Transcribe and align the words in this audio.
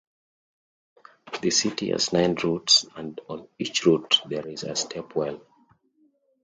The 1.43 1.51
city 1.51 1.91
has 1.91 2.11
nine 2.11 2.33
routes, 2.33 2.87
and 2.95 3.21
on 3.29 3.47
each 3.59 3.85
route 3.85 4.23
there 4.27 4.47
is 4.47 4.63
a 4.63 4.75
step 4.75 5.15
well. 5.15 5.39